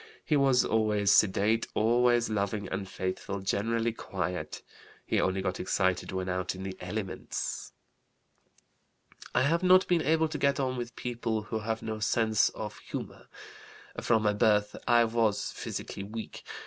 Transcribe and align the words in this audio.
He 0.25 0.35
was 0.35 0.65
always 0.65 1.11
sedate, 1.11 1.67
always 1.75 2.27
loving, 2.27 2.67
and 2.69 2.89
faithful; 2.89 3.39
generally 3.39 3.93
quiet. 3.93 4.63
He 5.05 5.21
only 5.21 5.43
got 5.43 5.59
excited 5.59 6.11
when 6.11 6.27
out 6.27 6.55
in 6.55 6.63
the 6.63 6.75
elements.) 6.79 7.71
I 9.35 9.43
have 9.43 9.61
not 9.61 9.87
been 9.87 10.01
able 10.01 10.27
to 10.29 10.39
get 10.39 10.59
on 10.59 10.75
with 10.75 10.95
people 10.95 11.43
who 11.43 11.59
have 11.59 11.83
no 11.83 11.99
sense 11.99 12.49
of 12.49 12.79
humor. 12.79 13.27
From 14.01 14.23
my 14.23 14.33
birth 14.33 14.75
I 14.87 15.05
was 15.05 15.51
physically 15.51 16.01
weak. 16.01 16.41